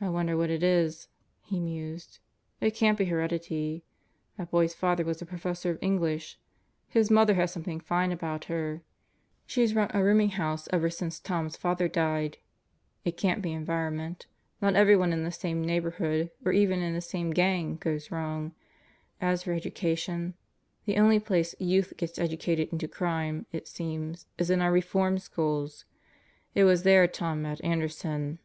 [0.00, 1.08] "I wonder what it is,"
[1.42, 2.20] he mused,
[2.60, 3.82] "It can't be heredity.
[4.36, 6.38] That boy's father was a professor of English.
[6.86, 8.82] His mother has something fine about her.
[9.46, 12.36] She's run a rooming house ever since Tom's father died.
[13.04, 14.26] It can't be environment.
[14.60, 18.52] Not everyone in the same neighborhood, or even in the same gang, goes wrong.
[19.20, 20.34] As for education...
[20.84, 25.84] the only place youth gets educated into crime, it seems, is in our Reform Schools.
[26.54, 28.38] It was there Tom met Anderson.